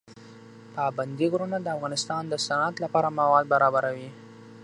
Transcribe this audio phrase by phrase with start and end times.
[0.75, 4.09] پابندی غرونه د افغانستان د صنعت لپاره مواد برابروي.